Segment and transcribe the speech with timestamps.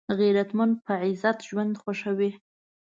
[0.19, 2.31] غیرتمند په عزت ژوند خوښوي